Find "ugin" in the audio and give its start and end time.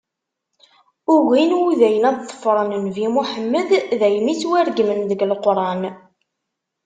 1.13-1.51